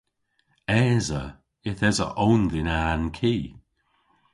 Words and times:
Esa. 0.83 1.23
Yth 1.69 1.85
esa 1.89 2.07
own 2.25 2.41
dhyn 2.51 2.69
a'n 2.83 3.03
ki. 3.17 3.35